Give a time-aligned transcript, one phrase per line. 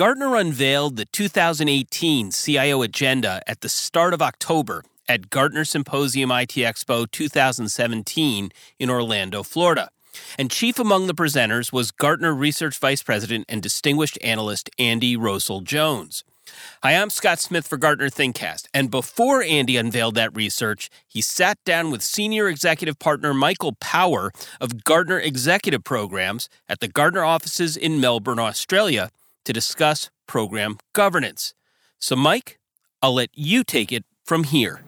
[0.00, 6.52] Gartner unveiled the 2018 CIO agenda at the start of October at Gartner Symposium IT
[6.52, 9.90] Expo 2017 in Orlando, Florida.
[10.38, 16.24] And chief among the presenters was Gartner Research Vice President and Distinguished Analyst Andy Rowsell-Jones.
[16.82, 18.68] Hi, I'm Scott Smith for Gartner ThinkCast.
[18.72, 24.32] And before Andy unveiled that research, he sat down with senior executive partner Michael Power
[24.62, 29.10] of Gartner Executive Programs at the Gartner offices in Melbourne, Australia,
[29.44, 31.54] to discuss program governance.
[31.98, 32.58] So, Mike,
[33.02, 34.82] I'll let you take it from here.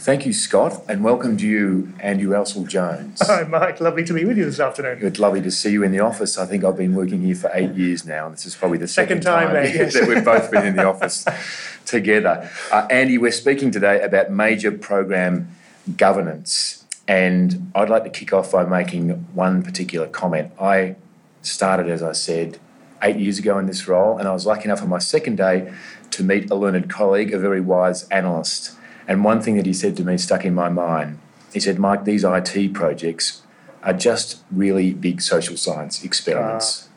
[0.00, 3.20] Thank you, Scott, and welcome to you, Andy Rowsell-Jones.
[3.26, 3.82] Hi, Mike.
[3.82, 4.98] Lovely to be with you this afternoon.
[5.02, 6.38] It's lovely to see you in the office.
[6.38, 8.88] I think I've been working here for eight years now, and this is probably the
[8.88, 9.92] second, second time, time yes.
[10.00, 11.26] that we've both been in the office
[11.84, 12.48] together.
[12.72, 15.54] Uh, Andy, we're speaking today about major program
[15.98, 20.50] governance, and I'd like to kick off by making one particular comment.
[20.58, 20.96] I
[21.42, 22.58] started, as I said,
[23.02, 25.72] eight years ago in this role, and I was lucky enough on my second day
[26.10, 28.76] to meet a learned colleague, a very wise analyst
[29.10, 31.18] and one thing that he said to me stuck in my mind.
[31.52, 33.42] He said, Mike, these IT projects
[33.82, 36.86] are just really big social science experiments.
[36.86, 36.89] Ah.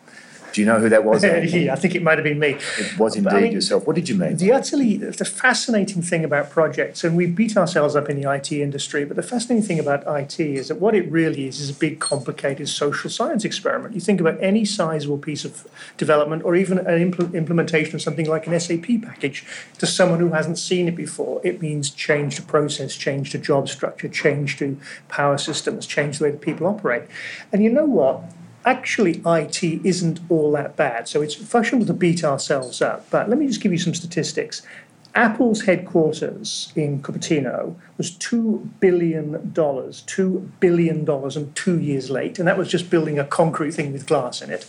[0.53, 1.23] Do you know who that was?
[1.23, 2.57] yeah, I think it might have been me.
[2.77, 3.87] It was indeed I mean, yourself.
[3.87, 4.37] What did you mean?
[4.37, 8.51] The utterly the fascinating thing about projects, and we beat ourselves up in the IT
[8.51, 11.73] industry, but the fascinating thing about IT is that what it really is is a
[11.73, 13.95] big, complicated social science experiment.
[13.95, 18.27] You think about any sizable piece of development, or even an impl- implementation of something
[18.27, 19.45] like an SAP package,
[19.79, 21.41] to someone who hasn't seen it before.
[21.43, 26.25] It means change to process, change to job structure, change to power systems, change the
[26.25, 27.03] way that people operate.
[27.51, 28.23] And you know what?
[28.65, 31.07] Actually IT isn't all that bad.
[31.07, 33.09] So it's fashionable to beat ourselves up.
[33.09, 34.61] But let me just give you some statistics.
[35.15, 42.39] Apple's headquarters in Cupertino was $2 billion, $2 billion and two years late.
[42.39, 44.65] And that was just building a concrete thing with glass in it.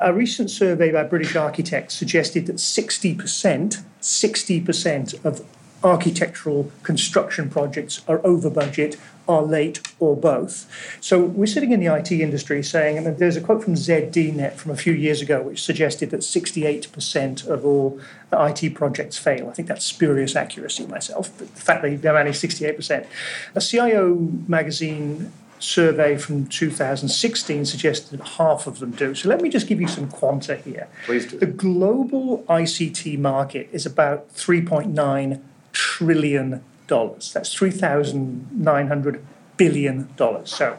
[0.00, 5.44] A recent survey by British architects suggested that 60%, 60% of
[5.82, 8.96] architectural construction projects are over budget,
[9.28, 10.70] are late, or both.
[11.00, 14.70] So we're sitting in the IT industry saying, and there's a quote from ZDNet from
[14.70, 18.00] a few years ago which suggested that 68% of all
[18.32, 19.48] IT projects fail.
[19.48, 23.06] I think that's spurious accuracy myself, but the fact that they're only 68%.
[23.54, 24.14] A CIO
[24.46, 29.14] magazine survey from 2016 suggested that half of them do.
[29.14, 30.88] So let me just give you some quanta here.
[31.06, 31.38] Please do.
[31.38, 35.40] The global ICT market is about 3.9
[35.72, 37.32] trillion dollars.
[37.32, 39.24] That's three thousand nine hundred
[39.56, 40.54] billion dollars.
[40.54, 40.78] So,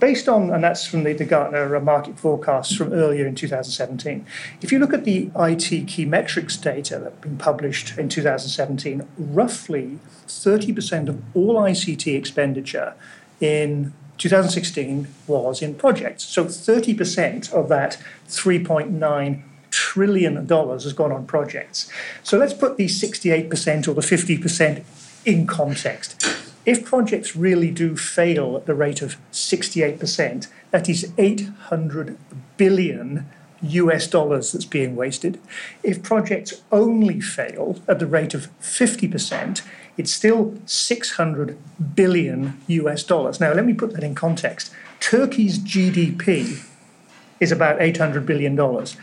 [0.00, 4.24] based on, and that's from the, the Gartner uh, market forecasts from earlier in 2017.
[4.62, 9.98] If you look at the IT key metrics data that been published in 2017, roughly
[10.26, 12.94] 30% of all ICT expenditure
[13.40, 16.24] in 2016 was in projects.
[16.24, 21.90] So 30% of that 3.9 trillion dollars has gone on projects.
[22.22, 24.82] So let's put the 68% or the 50%
[25.24, 26.24] in context.
[26.66, 32.18] If projects really do fail at the rate of 68%, that is 800
[32.56, 33.26] billion
[33.62, 35.40] US dollars that's being wasted.
[35.82, 39.62] If projects only fail at the rate of 50%,
[39.96, 41.58] it's still 600
[41.94, 43.40] billion US dollars.
[43.40, 44.72] Now, let me put that in context.
[45.00, 46.64] Turkey's GDP
[47.40, 48.96] is about 800 billion dollars.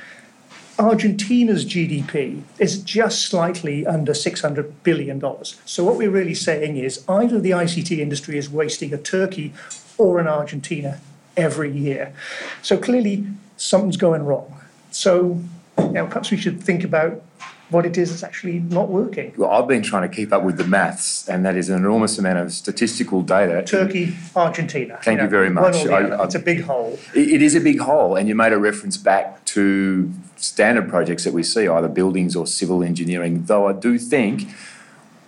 [0.78, 5.22] Argentina's GDP is just slightly under $600 billion.
[5.66, 9.54] So, what we're really saying is either the ICT industry is wasting a Turkey
[9.98, 11.00] or an Argentina
[11.38, 12.14] every year.
[12.62, 13.26] So, clearly,
[13.56, 14.54] something's going wrong.
[14.92, 15.40] So,
[15.78, 17.22] you know, perhaps we should think about
[17.70, 19.34] what it is that's actually not working.
[19.38, 22.18] Well, I've been trying to keep up with the maths, and that is an enormous
[22.20, 23.64] amount of statistical data.
[23.64, 25.00] Turkey, Argentina.
[25.02, 25.86] Thank you, know, you very much.
[25.88, 27.00] I, I, it's a big hole.
[27.14, 31.24] It, it is a big hole, and you made a reference back to standard projects
[31.24, 33.46] that we see, either buildings or civil engineering.
[33.46, 34.50] Though I do think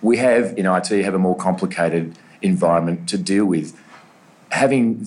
[0.02, 3.74] we have in IT have a more complicated environment to deal with.
[4.50, 5.06] Having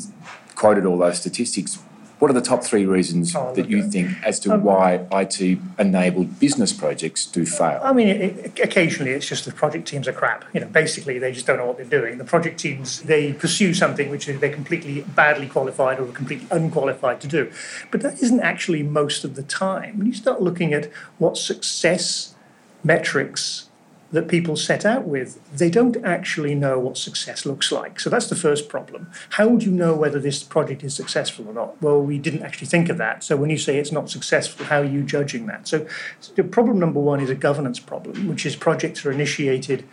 [0.55, 1.77] quoted all those statistics,
[2.21, 5.57] what are the top three reasons oh, that you think as to um, why IT
[5.79, 7.81] enabled business projects do fail?
[7.83, 10.45] I mean, it, occasionally it's just the project teams are crap.
[10.53, 12.19] You know, basically they just don't know what they're doing.
[12.19, 17.27] The project teams they pursue something which they're completely badly qualified or completely unqualified to
[17.27, 17.51] do.
[17.89, 19.97] But that isn't actually most of the time.
[19.97, 22.35] When you start looking at what success
[22.83, 23.70] metrics
[24.11, 27.99] that people set out with, they don't actually know what success looks like.
[27.99, 29.09] So that's the first problem.
[29.31, 31.81] How would you know whether this project is successful or not?
[31.81, 33.23] Well, we didn't actually think of that.
[33.23, 35.67] So when you say it's not successful, how are you judging that?
[35.67, 35.87] So,
[36.19, 39.87] so problem number one is a governance problem, which is projects are initiated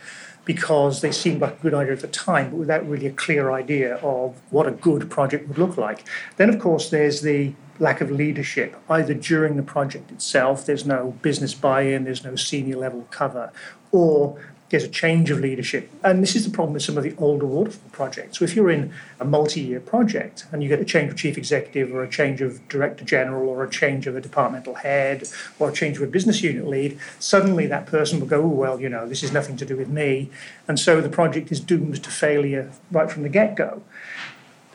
[0.49, 3.51] because they seemed like a good idea at the time, but without really a clear
[3.51, 6.09] idea of what a good project would look like.
[6.39, 11.11] Then, of course, there's the lack of leadership, either during the project itself, there's no
[11.21, 13.53] business buy in, there's no senior level cover,
[13.93, 14.41] or
[14.71, 15.91] there's a change of leadership.
[16.05, 18.39] And this is the problem with some of the older waterfall projects.
[18.39, 21.39] So if you're in a multi year project and you get a change of chief
[21.39, 25.29] executive or a change of director general or a change of a departmental head
[25.59, 28.81] or a change of a business unit lead, suddenly that person will go, oh, well,
[28.81, 30.31] you know, this is nothing to do with me.
[30.67, 33.83] And so the project is doomed to failure right from the get go.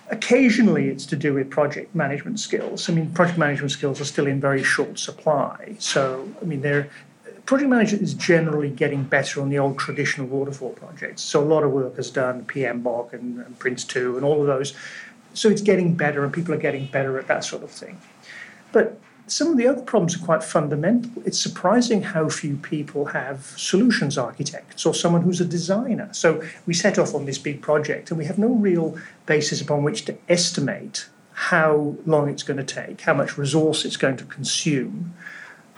[0.10, 2.90] Occasionally, it's to do with project management skills.
[2.90, 5.75] I mean, project management skills are still in very short supply.
[5.80, 6.90] So, I mean, they're
[7.45, 11.22] project management is generally getting better on the old traditional waterfall projects.
[11.22, 14.74] So a lot of work is done, PMBOK and, and Prince2 and all of those.
[15.34, 18.00] So it's getting better and people are getting better at that sort of thing.
[18.72, 21.22] But some of the other problems are quite fundamental.
[21.25, 26.10] It's surprising how few people have solutions architects or someone who's a designer.
[26.12, 29.84] So we set off on this big project and we have no real basis upon
[29.84, 34.25] which to estimate how long it's going to take, how much resource it's going to
[34.25, 35.13] consume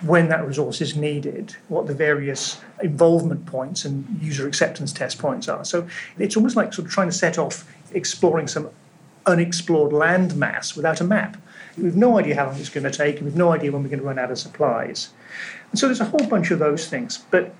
[0.02, 5.48] when that resource is needed, what the various involvement points and user acceptance test points
[5.48, 5.64] are.
[5.64, 5.88] So
[6.20, 8.70] it's almost like sort of trying to set off exploring some
[9.26, 11.38] unexplored landmass without a map.
[11.78, 13.90] We've no idea how long it's going to take, and we've no idea when we're
[13.90, 15.10] going to run out of supplies.
[15.72, 17.24] And so there's a whole bunch of those things.
[17.32, 17.54] But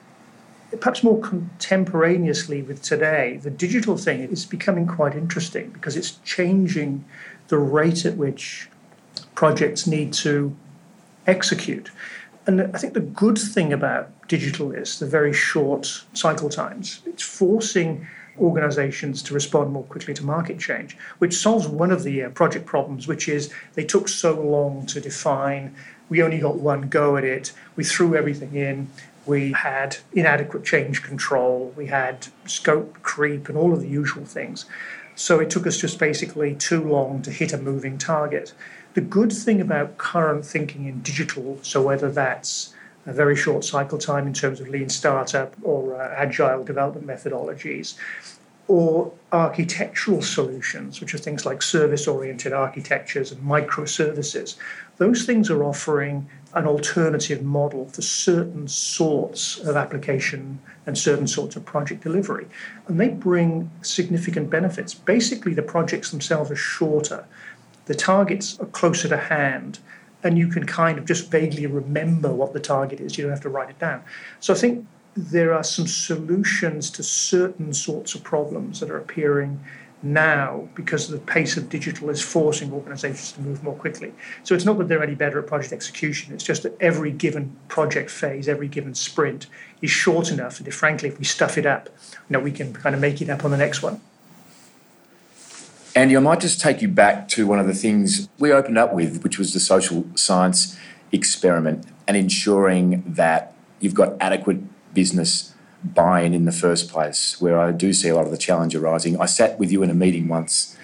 [0.80, 7.06] perhaps more contemporaneously with today, the digital thing is becoming quite interesting because it's changing
[7.48, 8.70] the rate at which
[9.36, 10.56] projects need to
[11.28, 11.92] execute.
[12.48, 17.02] And I think the good thing about digital is the very short cycle times.
[17.06, 18.08] It's forcing
[18.40, 22.66] organizations to respond more quickly to market change, which solves one of the uh, project
[22.66, 25.74] problems, which is they took so long to define.
[26.10, 27.54] We only got one go at it.
[27.76, 28.90] We threw everything in.
[29.26, 31.74] We had inadequate change control.
[31.76, 34.66] We had scope creep and all of the usual things.
[35.16, 38.54] So it took us just basically too long to hit a moving target.
[38.96, 42.74] The good thing about current thinking in digital, so whether that's
[43.06, 47.96] a very short cycle time in terms of lean startup or uh, agile development methodologies,
[48.70, 54.56] or architectural solutions, which are things like service oriented architectures and microservices,
[54.96, 61.58] those things are offering an alternative model for certain sorts of application and certain sorts
[61.58, 62.48] of project delivery.
[62.88, 64.94] And they bring significant benefits.
[64.94, 67.26] Basically, the projects themselves are shorter
[67.86, 69.80] the targets are closer to hand
[70.24, 73.18] and you can kind of just vaguely remember what the target is.
[73.18, 74.04] You don't have to write it down.
[74.40, 79.64] So I think there are some solutions to certain sorts of problems that are appearing
[80.02, 84.14] now because the pace of digital is forcing organizations to move more quickly.
[84.44, 87.56] So it's not that they're any better at project execution, it's just that every given
[87.68, 89.48] project phase, every given sprint
[89.82, 90.60] is short enough.
[90.60, 91.90] And if frankly, if we stuff it up,
[92.30, 94.02] you know, we can kind of make it up on the next one.
[95.96, 98.94] Andy, I might just take you back to one of the things we opened up
[98.94, 100.78] with, which was the social science
[101.14, 104.60] experiment and ensuring that you've got adequate
[104.94, 105.54] business
[105.86, 108.76] buy in in the first place, where I do see a lot of the challenge
[108.76, 109.18] arising.
[109.22, 110.78] I sat with you in a meeting once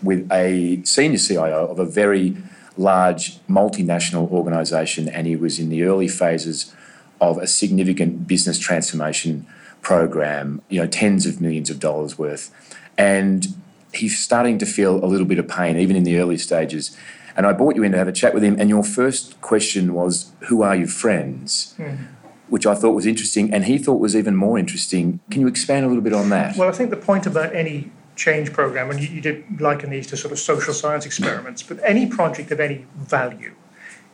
[0.00, 2.36] with a senior CIO of a very
[2.76, 6.72] large multinational organisation, and he was in the early phases
[7.20, 9.44] of a significant business transformation
[9.80, 12.54] program, you know, tens of millions of dollars worth.
[12.96, 13.56] And
[13.92, 16.96] he's starting to feel a little bit of pain, even in the early stages.
[17.36, 19.94] And I brought you in to have a chat with him, and your first question
[19.94, 21.74] was, Who are your friends?
[21.78, 22.08] Mm.
[22.48, 25.20] Which I thought was interesting, and he thought was even more interesting.
[25.30, 26.56] Can you expand a little bit on that?
[26.56, 30.06] Well, I think the point about any change program, and you, you did liken these
[30.08, 33.54] to sort of social science experiments, but any project of any value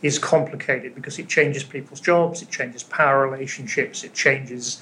[0.02, 4.80] is complicated because it changes people's jobs, it changes power relationships, it changes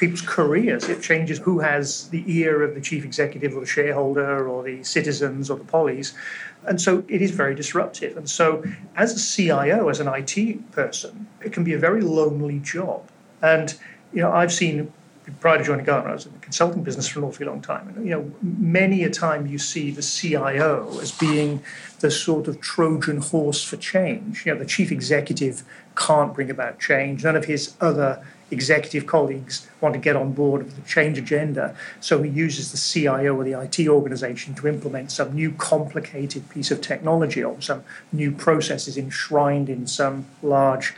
[0.00, 0.88] people's careers.
[0.88, 4.82] It changes who has the ear of the chief executive or the shareholder or the
[4.82, 6.14] citizens or the pollies.
[6.64, 8.16] And so it is very disruptive.
[8.16, 8.64] And so,
[8.96, 13.08] as a CIO, as an IT person, it can be a very lonely job.
[13.42, 13.78] And,
[14.12, 14.92] you know, I've seen
[15.38, 17.88] prior to joining Gartner, I was in the consulting business for an awfully long time.
[17.88, 21.62] And, you know, many a time you see the CIO as being
[22.00, 24.44] the sort of Trojan horse for change.
[24.44, 25.62] You know, the chief executive
[25.94, 27.22] can't bring about change.
[27.22, 31.74] None of his other executive colleagues want to get on board with the change agenda.
[32.00, 36.70] So he uses the CIO or the IT organization to implement some new complicated piece
[36.70, 40.94] of technology or some new processes enshrined in some large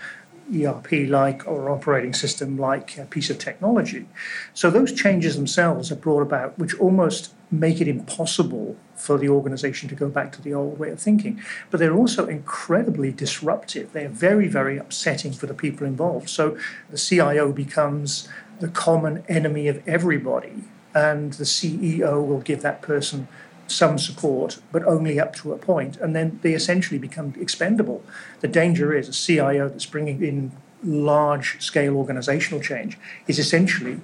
[0.54, 4.06] ERP like or operating system like piece of technology.
[4.54, 9.88] So those changes themselves are brought about, which almost make it impossible for the organization
[9.88, 11.40] to go back to the old way of thinking.
[11.70, 13.92] But they're also incredibly disruptive.
[13.92, 16.28] They're very, very upsetting for the people involved.
[16.30, 16.56] So
[16.90, 18.28] the CIO becomes
[18.60, 23.28] the common enemy of everybody, and the CEO will give that person
[23.66, 28.04] some support, but only up to a point, and then they essentially become expendable.
[28.40, 30.52] The danger is a CIO that's bringing in
[30.84, 34.00] large scale organizational change is essentially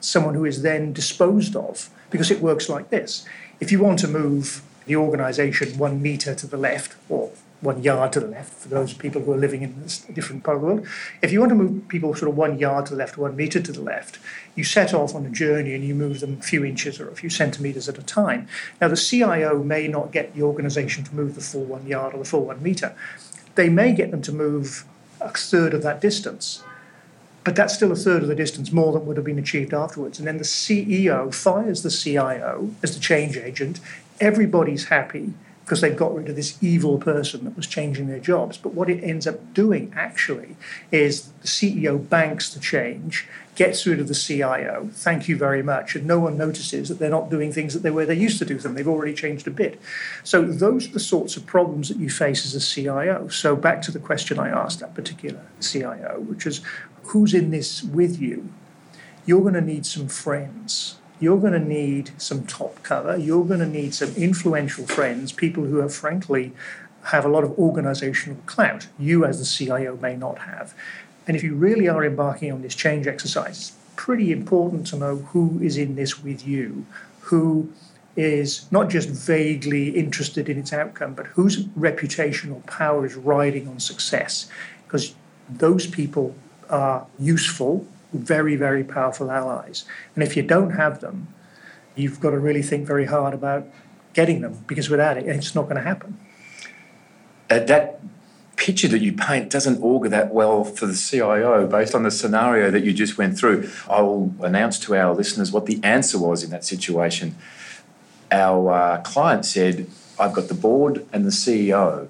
[0.00, 3.24] someone who is then disposed of because it works like this.
[3.60, 7.30] If you want to move the organization one meter to the left or
[7.62, 10.56] one yard to the left for those people who are living in a different part
[10.56, 10.86] of the world.
[11.22, 13.62] If you want to move people sort of one yard to the left, one meter
[13.62, 14.18] to the left,
[14.56, 17.14] you set off on a journey and you move them a few inches or a
[17.14, 18.48] few centimeters at a time.
[18.80, 22.18] Now, the CIO may not get the organization to move the full one yard or
[22.18, 22.96] the full one meter.
[23.54, 24.84] They may get them to move
[25.20, 26.64] a third of that distance.
[27.44, 30.18] But that's still a third of the distance more than would have been achieved afterwards.
[30.18, 33.80] And then the CEO fires the CIO as the change agent.
[34.20, 38.58] Everybody's happy because they've got rid of this evil person that was changing their jobs.
[38.58, 40.56] But what it ends up doing actually
[40.90, 45.94] is the CEO banks the change, gets rid of the CIO, thank you very much,
[45.94, 48.44] and no one notices that they're not doing things that they were they used to
[48.44, 48.74] do them.
[48.74, 49.80] They've already changed a bit.
[50.24, 53.28] So those are the sorts of problems that you face as a CIO.
[53.28, 56.60] So back to the question I asked that particular CIO, which is
[57.04, 58.52] who's in this with you?
[59.26, 63.16] You're going to need some friends you're going to need some top cover.
[63.16, 66.52] You're going to need some influential friends, people who frankly,
[67.04, 68.88] have a lot of organizational clout.
[68.98, 70.74] You, as the CIO, may not have.
[71.26, 75.16] And if you really are embarking on this change exercise, it's pretty important to know
[75.16, 76.86] who is in this with you,
[77.20, 77.72] who
[78.16, 83.78] is not just vaguely interested in its outcome, but whose reputational power is riding on
[83.78, 84.48] success.
[84.84, 85.14] Because
[85.48, 86.34] those people
[86.68, 89.84] are useful very, very powerful allies.
[90.14, 91.28] And if you don't have them,
[91.94, 93.66] you've got to really think very hard about
[94.14, 96.18] getting them because without it, it's not going to happen.
[97.50, 98.00] Uh, that
[98.56, 102.70] picture that you paint doesn't augur that well for the CIO based on the scenario
[102.70, 103.68] that you just went through.
[103.88, 107.36] I will announce to our listeners what the answer was in that situation.
[108.30, 109.86] Our uh, client said,
[110.18, 112.08] I've got the board and the CEO.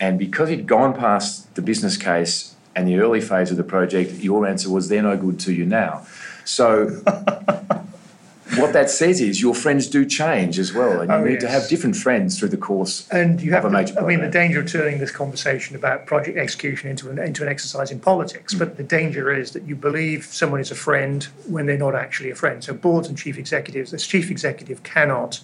[0.00, 4.12] And because he'd gone past the business case and the early phase of the project,
[4.12, 6.06] your answer was they're no good to you now.
[6.44, 7.02] So
[8.56, 11.42] what that says is your friends do change as well, and you oh, need yes.
[11.42, 13.94] to have different friends through the course and you have of a major.
[13.94, 17.42] To, I mean, the danger of turning this conversation about project execution into an into
[17.42, 18.58] an exercise in politics, mm.
[18.58, 22.30] but the danger is that you believe someone is a friend when they're not actually
[22.30, 22.62] a friend.
[22.62, 25.40] So boards and chief executives, this chief executive cannot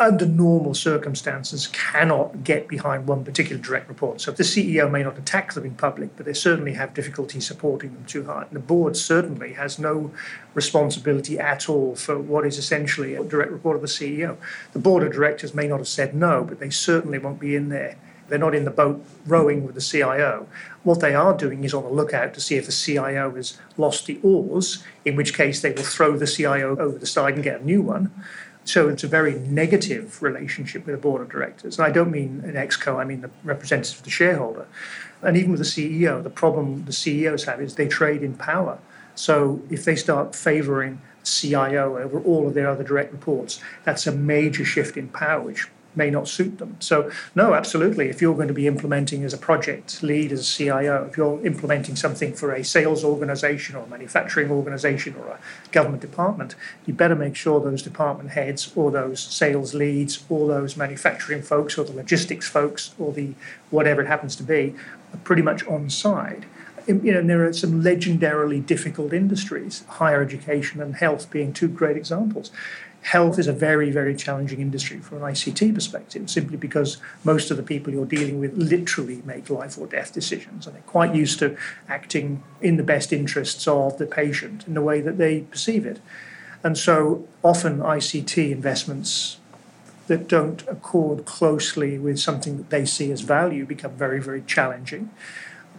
[0.00, 4.20] under normal circumstances, cannot get behind one particular direct report.
[4.20, 7.92] So the CEO may not attack them in public, but they certainly have difficulty supporting
[7.92, 8.46] them too hard.
[8.46, 10.10] And the board certainly has no
[10.54, 14.38] responsibility at all for what is essentially a direct report of the CEO.
[14.72, 17.68] The board of directors may not have said no, but they certainly won't be in
[17.68, 17.96] there.
[18.28, 20.46] They're not in the boat rowing with the CIO.
[20.82, 24.06] What they are doing is on the lookout to see if the CIO has lost
[24.06, 27.60] the oars, in which case they will throw the CIO over the side and get
[27.60, 28.12] a new one.
[28.70, 31.76] So it's a very negative relationship with the board of directors.
[31.76, 34.68] And I don't mean an exco, I mean the representative of the shareholder.
[35.22, 38.78] And even with the CEO, the problem the CEOs have is they trade in power.
[39.16, 44.12] So if they start favoring CIO over all of their other direct reports, that's a
[44.12, 46.76] major shift in power, which may not suit them.
[46.80, 48.08] So, no, absolutely.
[48.08, 51.44] If you're going to be implementing as a project lead, as a CIO, if you're
[51.44, 55.38] implementing something for a sales organization or a manufacturing organization or a
[55.72, 56.54] government department,
[56.86, 61.76] you better make sure those department heads or those sales leads or those manufacturing folks
[61.76, 63.34] or the logistics folks or the
[63.70, 64.74] whatever it happens to be
[65.12, 66.46] are pretty much on side.
[66.90, 71.96] You know, there are some legendarily difficult industries, higher education and health being two great
[71.96, 72.50] examples
[73.02, 77.56] health is a very, very challenging industry from an ICT perspective, simply because most of
[77.56, 80.66] the people you're dealing with literally make life or death decisions.
[80.66, 81.56] And they're quite used to
[81.88, 86.00] acting in the best interests of the patient in the way that they perceive it.
[86.62, 89.38] And so often ICT investments
[90.08, 95.10] that don't accord closely with something that they see as value become very, very challenging.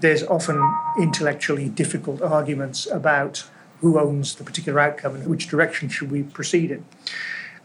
[0.01, 0.59] There's often
[0.99, 3.45] intellectually difficult arguments about
[3.81, 6.85] who owns the particular outcome and which direction should we proceed in.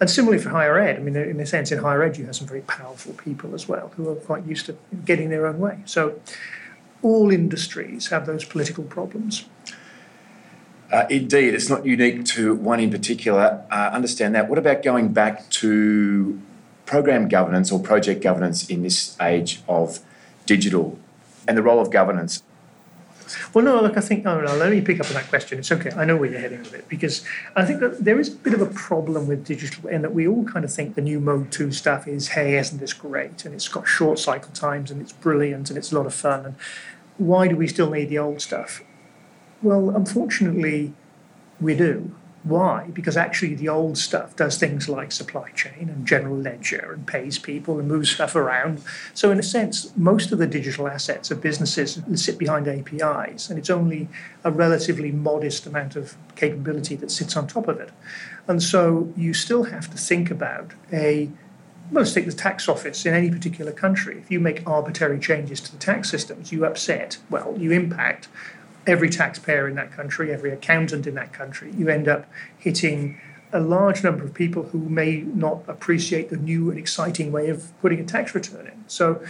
[0.00, 2.36] And similarly for higher ed, I mean, in a sense, in higher ed, you have
[2.36, 5.78] some very powerful people as well who are quite used to getting their own way.
[5.86, 6.20] So
[7.02, 9.46] all industries have those political problems.
[10.92, 13.64] Uh, indeed, it's not unique to one in particular.
[13.70, 14.48] Uh, understand that.
[14.48, 16.40] What about going back to
[16.84, 20.00] program governance or project governance in this age of
[20.44, 20.98] digital
[21.46, 22.42] and the role of governance?
[23.52, 25.58] Well, no, look, I think, oh, no, no, let me pick up on that question.
[25.58, 25.90] It's okay.
[25.96, 27.24] I know where you're heading with it because
[27.56, 30.28] I think that there is a bit of a problem with digital in that we
[30.28, 33.44] all kind of think the new Mode 2 stuff is, hey, isn't this great?
[33.44, 36.44] And it's got short cycle times and it's brilliant and it's a lot of fun.
[36.44, 36.54] And
[37.18, 38.82] why do we still need the old stuff?
[39.60, 40.92] Well, unfortunately,
[41.60, 42.14] we do.
[42.46, 42.90] Why?
[42.92, 47.40] Because actually, the old stuff does things like supply chain and general ledger and pays
[47.40, 48.82] people and moves stuff around.
[49.14, 53.58] So, in a sense, most of the digital assets of businesses sit behind APIs, and
[53.58, 54.08] it's only
[54.44, 57.90] a relatively modest amount of capability that sits on top of it.
[58.46, 61.28] And so, you still have to think about a
[61.90, 64.18] well, let's take the tax office in any particular country.
[64.18, 68.28] If you make arbitrary changes to the tax systems, you upset, well, you impact
[68.86, 71.72] every taxpayer in that country, every accountant in that country.
[71.76, 73.20] You end up hitting
[73.52, 77.72] a large number of people who may not appreciate the new and exciting way of
[77.80, 78.84] putting a tax return in.
[78.86, 79.22] So,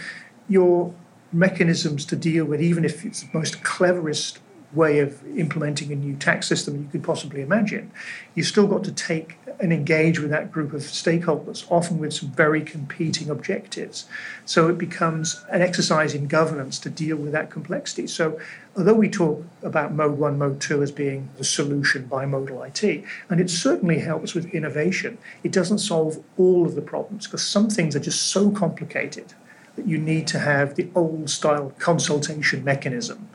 [0.47, 0.93] your
[1.31, 4.39] mechanisms to deal with, even if it's the most cleverest
[4.73, 7.91] way of implementing a new tax system you could possibly imagine,
[8.35, 12.29] you've still got to take and engage with that group of stakeholders, often with some
[12.31, 14.05] very competing objectives.
[14.45, 18.07] So it becomes an exercise in governance to deal with that complexity.
[18.07, 18.39] So
[18.75, 23.39] although we talk about mode one, mode two as being the solution bimodal IT, and
[23.39, 27.95] it certainly helps with innovation, it doesn't solve all of the problems because some things
[27.95, 29.33] are just so complicated
[29.75, 33.29] that you need to have the old style consultation mechanism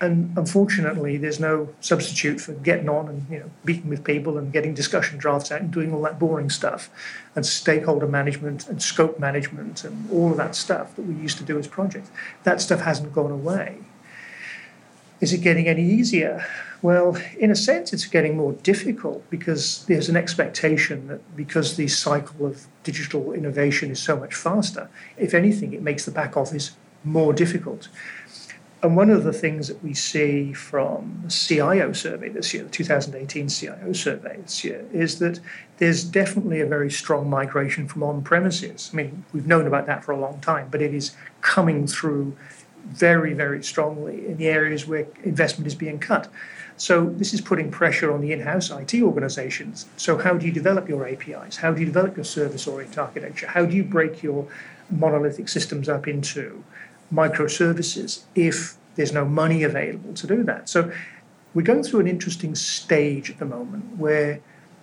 [0.00, 4.52] and unfortunately, there's no substitute for getting on and you know meeting with people and
[4.52, 6.90] getting discussion drafts out and doing all that boring stuff,
[7.34, 11.44] and stakeholder management and scope management and all of that stuff that we used to
[11.44, 12.10] do as projects.
[12.44, 13.78] That stuff hasn't gone away.
[15.20, 16.44] Is it getting any easier?
[16.82, 21.88] Well, in a sense, it's getting more difficult because there's an expectation that because the
[21.88, 26.72] cycle of digital innovation is so much faster, if anything, it makes the back office
[27.02, 27.88] more difficult.
[28.82, 32.70] And one of the things that we see from the CIO survey this year, the
[32.70, 35.40] 2018 CIO survey this year, is that
[35.78, 38.90] there's definitely a very strong migration from on premises.
[38.92, 42.36] I mean, we've known about that for a long time, but it is coming through
[42.84, 46.28] very, very strongly in the areas where investment is being cut.
[46.76, 49.86] So this is putting pressure on the in-house IT organizations.
[49.96, 51.56] So how do you develop your APIs?
[51.56, 53.46] How do you develop your service-oriented architecture?
[53.46, 54.46] How do you break your
[54.90, 56.62] monolithic systems up into
[57.12, 60.68] microservices if there's no money available to do that.
[60.68, 60.90] So
[61.54, 64.40] we're going through an interesting stage at the moment where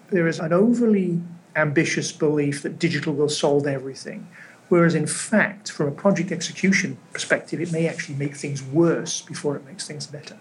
[0.09, 1.21] there is an overly
[1.55, 4.27] ambitious belief that digital will solve everything.
[4.69, 9.55] Whereas, in fact, from a project execution perspective, it may actually make things worse before
[9.55, 10.37] it makes things better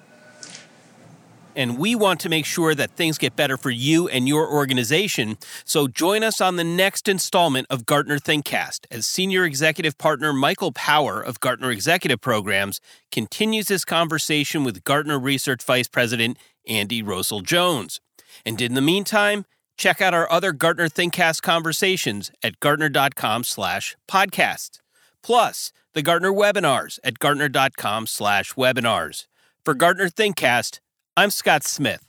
[1.54, 5.36] and we want to make sure that things get better for you and your organization.
[5.64, 10.72] So join us on the next installment of Gartner ThinkCast as Senior Executive Partner Michael
[10.72, 18.00] Power of Gartner Executive Programs continues his conversation with Gartner Research Vice President Andy Rowsell-Jones.
[18.44, 19.44] And in the meantime,
[19.76, 24.80] check out our other Gartner ThinkCast conversations at gartner.com slash podcast.
[25.22, 29.26] Plus, the Gartner webinars at gartner.com slash webinars.
[29.64, 30.80] For Gartner ThinkCast,
[31.16, 32.08] I'm Scott Smith.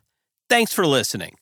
[0.49, 1.35] Thanks for listening.